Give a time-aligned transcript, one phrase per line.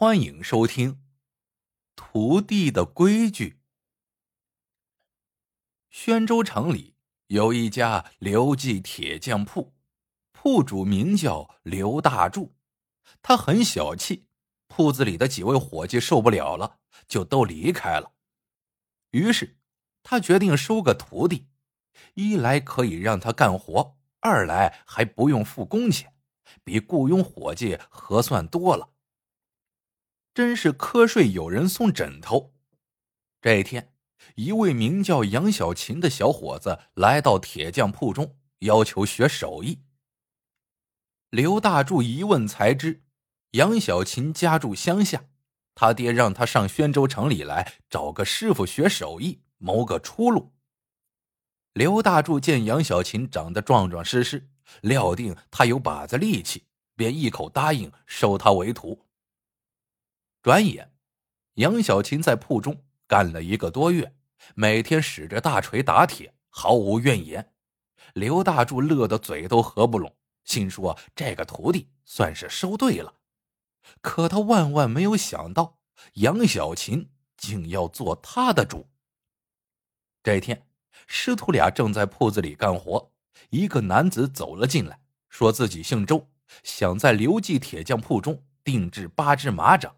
[0.00, 0.92] 欢迎收听
[1.96, 3.50] 《徒弟的规矩》。
[5.90, 6.94] 宣州城里
[7.26, 9.74] 有一家刘记铁匠铺，
[10.30, 12.54] 铺主名叫刘大柱，
[13.22, 14.28] 他很小气，
[14.68, 16.78] 铺子里的几位伙计受不了了，
[17.08, 18.12] 就都离开了。
[19.10, 19.58] 于是
[20.04, 21.48] 他决定收个徒弟，
[22.14, 26.14] 一来可以让他干活，二来还不用付工钱，
[26.62, 28.90] 比雇佣伙计合算多了。
[30.38, 32.54] 真是瞌睡有人送枕头。
[33.40, 33.92] 这一天，
[34.36, 39.80] 一位名叫杨小琴的小伙子来到铁匠铺中，要求学手艺。
[41.30, 43.02] 刘大柱一问才知，
[43.50, 45.24] 杨小琴家住乡下，
[45.74, 50.52] 他爹让他上宣州城里来找个师傅学手艺，谋个出路。
[51.72, 54.48] 刘大柱见杨小琴长得壮壮实实，
[54.82, 56.62] 料定他有把子力气，
[56.94, 59.07] 便一口答应收他为徒。
[60.48, 60.94] 转眼，
[61.56, 64.14] 杨小琴在铺中干了一个多月，
[64.54, 67.52] 每天使着大锤打铁，毫无怨言。
[68.14, 73.12] 刘大柱乐得嘴都合不拢，心说这个徒弟算是收对了。
[74.00, 75.80] 可他万万没有想到，
[76.14, 78.88] 杨小琴竟要做他的主。
[80.22, 80.66] 这天，
[81.06, 83.12] 师徒俩正在铺子里干活，
[83.50, 84.98] 一个男子走了进来，
[85.28, 86.26] 说自己姓周，
[86.62, 89.94] 想在刘记铁匠铺中定制八只马掌。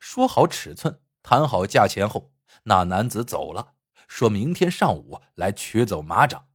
[0.00, 2.32] 说好尺寸，谈好价钱后，
[2.64, 3.74] 那男子走了，
[4.08, 6.48] 说明天上午来取走马掌。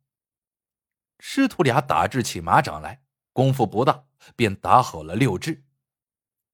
[1.19, 4.05] 师徒俩打制起马掌来，功夫不大，
[4.35, 5.65] 便打好了六只。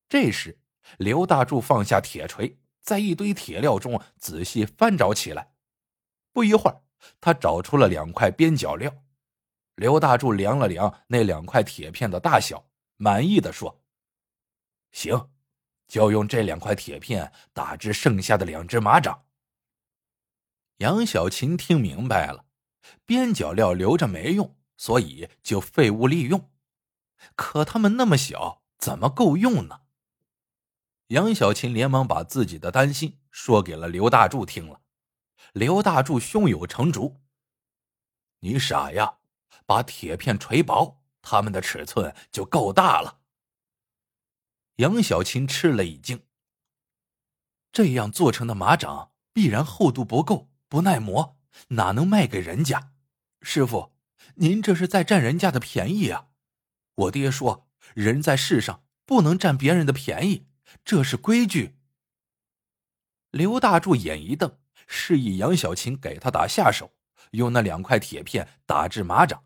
[0.10, 0.60] 这时，
[0.98, 5.54] 刘大柱放下铁锤，在一堆铁料中仔细翻找起来。
[6.32, 6.82] 不一会儿，
[7.22, 8.92] 他找出了两块边角料。
[9.76, 13.84] 刘大柱量了量那两块铁片的大小，满意的说
[14.92, 15.30] ：“行。”
[15.88, 19.26] 就用这两块铁片打制剩下的两只马掌。
[20.78, 22.46] 杨小琴听明白了，
[23.06, 26.52] 边角料留着没用，所以就废物利用。
[27.36, 29.82] 可他们那么小，怎么够用呢？
[31.08, 34.82] 杨小琴连忙把自己的担心说给了刘大柱听了。
[35.54, 37.22] 刘大柱胸有成竹
[38.42, 39.20] ：“你傻呀，
[39.66, 43.22] 把铁片锤薄，他们的尺寸就够大了。”
[44.78, 46.24] 杨小琴吃了一惊。
[47.72, 51.38] 这样做成的马掌必然厚度不够，不耐磨，
[51.70, 52.94] 哪能卖给人家？
[53.42, 53.94] 师傅，
[54.36, 56.28] 您这是在占人家的便宜啊！
[56.96, 60.48] 我爹说，人在世上不能占别人的便宜，
[60.84, 61.78] 这是规矩。
[63.32, 64.58] 刘大柱眼一瞪，
[64.88, 66.96] 示意杨小琴给他打下手，
[67.32, 69.44] 用那两块铁片打制马掌。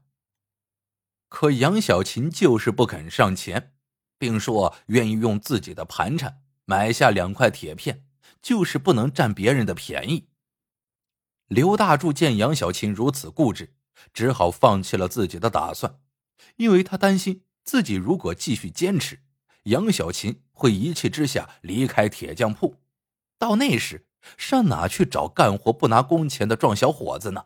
[1.28, 3.76] 可杨小琴就是不肯上前。
[4.20, 8.06] 并说愿意用自己的盘缠买下两块铁片，
[8.42, 10.28] 就是不能占别人的便宜。
[11.48, 13.74] 刘大柱见杨小琴如此固执，
[14.14, 16.00] 只好放弃了自己的打算，
[16.58, 19.22] 因为他担心自己如果继续坚持，
[19.64, 22.76] 杨小琴会一气之下离开铁匠铺，
[23.40, 24.06] 到那时
[24.38, 27.46] 上哪去找干活不拿工钱的壮小伙子呢？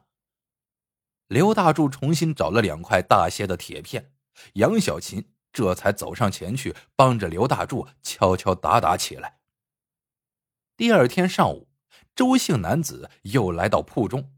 [1.27, 4.11] 刘大柱重新找了两块大些的铁片，
[4.55, 5.32] 杨小琴。
[5.53, 9.37] 这才走上前去，帮着刘大柱敲敲打打起来。
[10.75, 11.69] 第二天上午，
[12.15, 14.33] 周姓男子又来到铺中，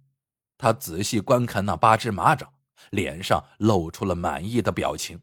[0.57, 2.53] 他仔细观看那八只马掌，
[2.89, 5.21] 脸上露出了满意的表情。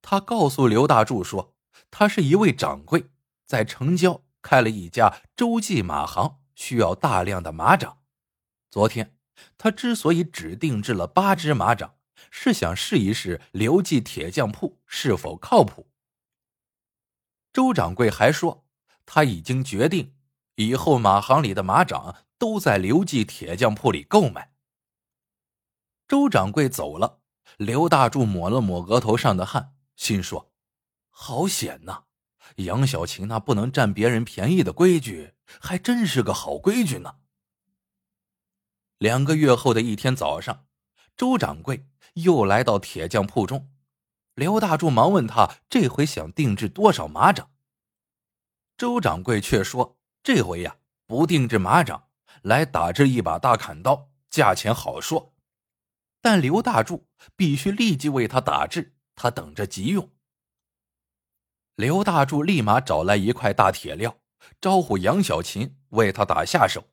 [0.00, 1.56] 他告诉刘大柱说
[1.90, 3.10] ：“他是一位掌柜，
[3.44, 7.98] 在城郊开了一家周记马行，需要大量的马掌。
[8.70, 9.16] 昨天，
[9.58, 11.96] 他之所以只定制了八只马掌。”
[12.30, 15.90] 是想试一试刘记铁匠铺是否靠谱。
[17.52, 18.66] 周掌柜还说，
[19.06, 20.14] 他已经决定，
[20.56, 24.54] 以后马行里的马掌都在刘记铁匠铺里购买。
[26.06, 27.20] 周掌柜走了，
[27.56, 30.52] 刘大柱抹了抹额头上的汗，心说
[31.10, 32.04] ：“好险呐！
[32.56, 37.16] 杨小琴那不能占别人便宜的规矩，还真是个好规矩呢。”
[38.98, 40.66] 两个月后的一天早上。
[41.16, 41.84] 周掌柜
[42.22, 43.70] 又来到铁匠铺中，
[44.34, 47.50] 刘大柱忙问他：“这回想定制多少马掌？”
[48.78, 50.76] 周掌柜却说：“这回呀，
[51.06, 52.08] 不定制马掌，
[52.42, 55.34] 来打制一把大砍刀，价钱好说。
[56.20, 57.06] 但刘大柱
[57.36, 60.10] 必须立即为他打制，他等着急用。”
[61.76, 64.18] 刘大柱立马找来一块大铁料，
[64.60, 66.84] 招呼杨小琴为他打下手。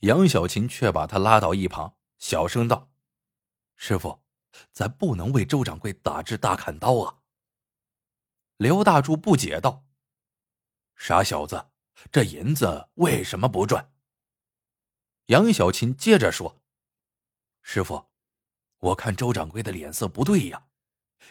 [0.00, 2.90] 杨小琴却把他拉到一旁，小声道。
[3.76, 4.22] 师傅，
[4.72, 7.18] 咱不能为周掌柜打制大砍刀啊！
[8.56, 9.86] 刘大柱不解道
[10.96, 11.70] ：“傻小子，
[12.12, 13.92] 这银子为什么不赚？”
[15.26, 16.60] 杨小琴接着说
[17.62, 18.10] ：“师傅，
[18.78, 20.66] 我看周掌柜的脸色不对呀。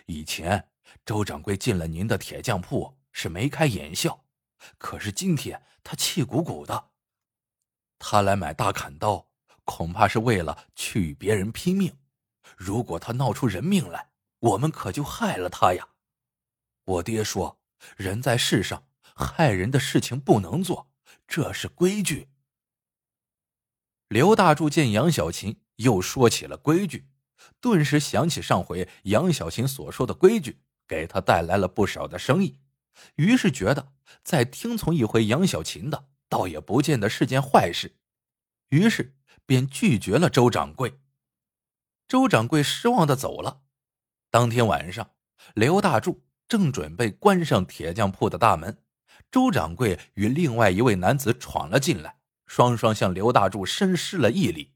[0.05, 0.71] 以前
[1.05, 4.25] 周掌柜进了您的铁匠铺是眉开眼笑，
[4.77, 6.91] 可是今天他气鼓鼓的。
[7.99, 9.29] 他来买大砍刀，
[9.65, 11.98] 恐怕是为了去与别人拼命。
[12.59, 14.09] 如果他闹出人命来，
[14.39, 15.87] 我们可就害了他呀。
[16.83, 17.57] 我爹说，
[17.95, 18.85] 人在世上，
[19.15, 20.91] 害人的事情不能做，
[21.25, 22.27] 这是规矩。”
[24.09, 27.07] 刘大柱见杨小琴又说起了规矩，
[27.61, 32.59] 顿时想起上回杨小琴所说的规矩，给他带来了不少的生意，
[33.15, 37.95] 于是觉得再听从一回杨小琴的，倒也不见得是件坏事，
[38.67, 39.15] 于是
[39.45, 40.99] 便拒绝了周掌柜。
[42.09, 43.61] 周掌柜失望的走了。
[44.31, 45.11] 当天晚上，
[45.53, 48.83] 刘大柱正准备关上铁匠铺的大门，
[49.31, 52.17] 周掌柜与另外一位男子闯了进来。
[52.47, 54.73] 双双向刘大柱深施了一礼。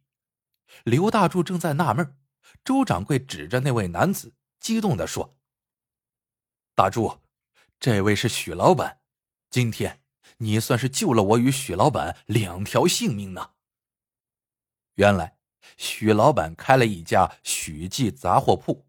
[0.84, 2.16] 刘大柱正在纳闷，
[2.64, 5.36] 周掌柜指着那位男子，激动的说
[6.76, 7.18] ：“大柱，
[7.80, 9.00] 这位是许老板，
[9.50, 10.04] 今天
[10.38, 13.54] 你算是救了我与许老板两条性命呢。”
[14.94, 15.40] 原来，
[15.78, 18.86] 许老板开了一家许记杂货铺，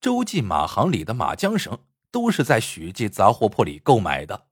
[0.00, 1.78] 周记马行里的马缰绳
[2.10, 4.46] 都是在许记杂货铺里购买的。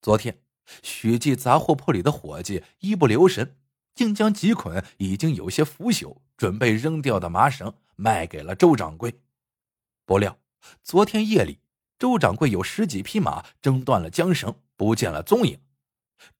[0.00, 0.38] 昨天。
[0.82, 3.58] 许记杂货铺里的伙计一不留神，
[3.94, 9.20] 竟将几捆已经有些腐朽、准备扔掉的麻绳卖给了周掌柜。
[10.06, 10.38] 不料，
[10.82, 11.60] 昨天夜里，
[11.98, 15.60] 周掌柜有十几匹马挣断了缰绳，不见了踪影。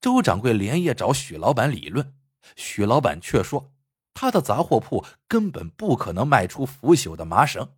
[0.01, 2.15] 周掌柜连夜找许老板理论，
[2.55, 3.71] 许老板却说
[4.15, 7.75] 他的杂货铺根本不可能卖出腐朽的麻绳。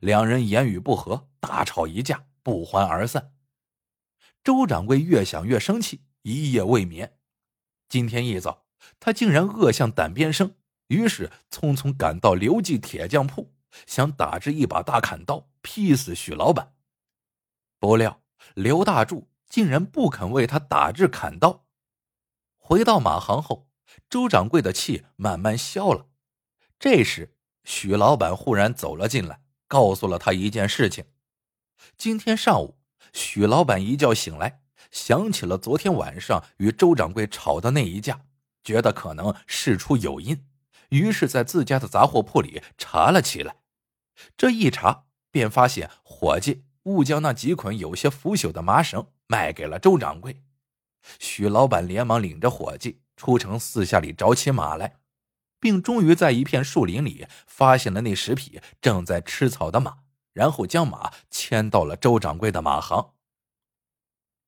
[0.00, 3.32] 两人言语不和，大吵一架，不欢而散。
[4.42, 7.16] 周掌柜越想越生气，一夜未眠。
[7.88, 8.66] 今天一早，
[8.98, 10.56] 他竟然恶向胆边生，
[10.88, 13.54] 于是匆匆赶到刘记铁匠铺，
[13.86, 16.74] 想打制一把大砍刀劈死许老板。
[17.78, 18.22] 不料
[18.54, 21.64] 刘大柱竟然不肯为他打制砍刀。
[22.56, 23.65] 回到马行后，
[24.08, 26.06] 周掌柜的气慢慢消了。
[26.78, 27.34] 这时，
[27.64, 31.04] 许老板忽然走了进来，告诉了他一件事情：
[31.96, 32.78] 今天上午。
[33.12, 34.60] 许老板一觉醒来，
[34.90, 38.20] 想起了昨天晚上与周掌柜吵的那一架，
[38.62, 40.44] 觉得可能事出有因，
[40.90, 43.56] 于是，在自家的杂货铺里查了起来。
[44.36, 50.42] 这一查，便发现伙计误将那几捆有些腐朽的麻绳卖给了周掌柜。
[51.18, 54.98] 许老板连忙领着伙计出城四下里找起马来，
[55.58, 59.98] 并终于在一片树林里发现了那十匹正在吃草的马。
[60.32, 63.14] 然后将马牵到了周掌柜的马行。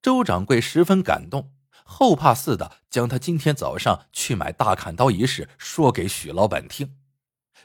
[0.02, 6.98] 周掌柜十分感动，后怕似的将他今天早上去买大砍刀一事说给许老板听。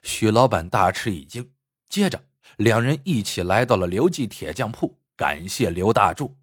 [0.03, 1.53] 许老板大吃一惊，
[1.89, 6.37] 接着两人一起来到了刘记铁匠铺，感谢刘大柱。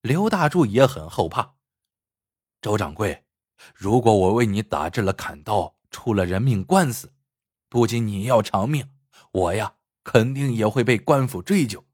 [0.00, 1.56] 刘大柱也很后怕。
[2.60, 3.21] 周掌柜，
[3.74, 7.12] 如果我为你打制了砍刀，出了人命官司，
[7.68, 8.88] 不仅你要偿命，
[9.30, 9.74] 我呀。
[10.04, 11.86] 肯定也会被官府追究。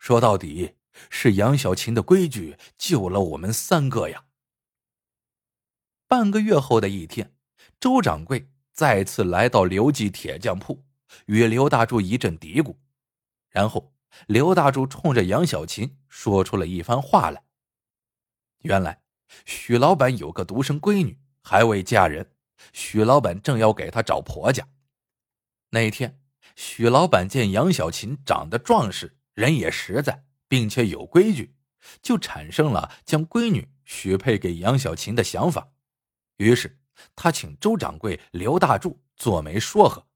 [0.00, 0.74] 说到底，
[1.08, 4.24] 是杨小琴的规矩救了我们三个呀。
[6.08, 7.32] 半个月后的一天，
[7.78, 10.84] 周掌柜再次来到刘记铁匠铺，
[11.26, 12.74] 与刘大柱一阵嘀咕，
[13.48, 13.94] 然后
[14.26, 17.44] 刘大柱冲着杨小琴说出了一番话来。
[18.62, 19.00] 原来，
[19.44, 22.32] 许老板有个独生闺女，还未嫁人，
[22.72, 24.66] 许老板正要给她找婆家。
[25.70, 26.20] 那天。
[26.54, 31.54] 许老板见杨小琴长得壮实，人也实在，并且有规矩，
[32.00, 35.68] 就产生了将闺女许配给杨小琴的想法。
[36.38, 36.78] 于是
[37.14, 40.06] 他请周掌柜刘大柱做媒说和。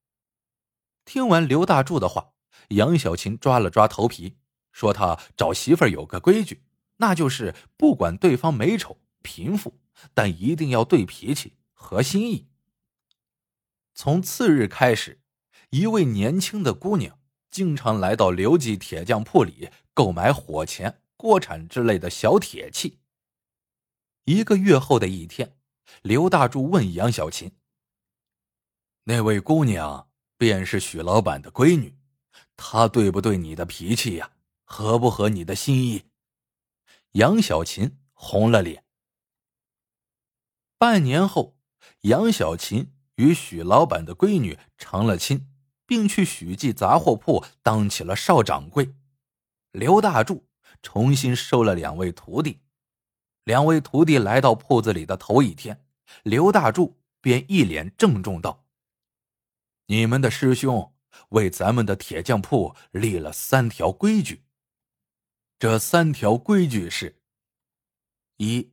[1.05, 2.33] 听完刘大柱的话，
[2.69, 4.39] 杨小琴抓了抓头皮，
[4.73, 6.63] 说：“他找媳妇有个规矩，
[7.01, 9.79] 那就是不管对方美丑贫富，
[10.15, 12.47] 但一定要对脾气合心意。”
[13.95, 15.19] 从次日开始。
[15.71, 22.99] 一位年轻的姑娘经常来到刘记铁匠铺里购买火钳、锅铲之类的小铁器。
[24.25, 25.57] 一个月后的一天，
[26.03, 27.53] 刘大柱问杨小琴
[29.07, 31.97] ：“那位姑娘便是许老板的闺女，
[32.57, 34.33] 她对不对你的脾气呀？
[34.65, 36.03] 合不合你的心意？”
[37.13, 38.85] 杨小琴红了脸。
[40.79, 41.57] 半年后，
[42.03, 45.47] 杨小琴与许老板的闺女成了亲。
[45.91, 48.95] 并去许记杂货铺当起了少掌柜，
[49.73, 50.47] 刘大柱
[50.83, 52.61] 重新收了两位徒弟，
[53.43, 55.85] 两位徒弟来到铺子里的头一天，
[56.23, 58.65] 刘大柱便一脸郑重道
[59.87, 60.95] ：“你们的师兄
[61.31, 64.45] 为咱们的铁匠铺立了三条规矩。
[65.61, 67.21] 这三条规矩是：
[68.39, 68.73] 一，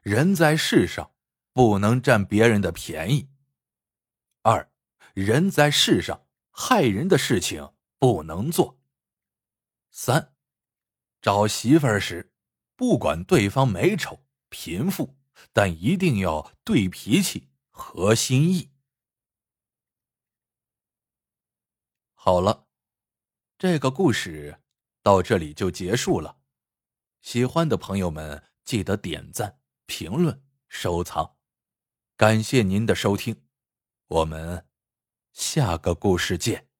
[0.00, 1.14] 人在世上
[1.52, 3.28] 不能占别人的便宜；
[4.40, 4.72] 二，
[5.12, 8.80] 人在世上害人的事情不能做；
[9.90, 10.34] 三，
[11.20, 12.32] 找媳妇儿时。”
[12.74, 15.14] 不管对方美丑、贫富，
[15.52, 18.72] 但一定要对脾气、合心意。
[22.14, 22.66] 好了，
[23.58, 24.61] 这个故事
[25.02, 26.38] 到这里就结束了。
[27.20, 31.36] 喜欢的朋友们记得点赞、评论、收藏，
[32.16, 33.44] 感谢您的收听，
[34.08, 34.66] 我们
[35.32, 36.71] 下个故事见。